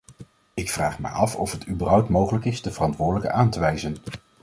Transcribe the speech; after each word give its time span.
Ik 0.53 0.69
vraag 0.71 0.99
mij 0.99 1.11
af 1.11 1.35
of 1.35 1.51
het 1.51 1.67
überhaupt 1.67 2.09
mogelijk 2.09 2.45
is 2.45 2.61
de 2.61 2.71
verantwoordelijken 2.71 3.33
aan 3.33 3.49
te 3.49 3.59
wijzen. 3.59 3.97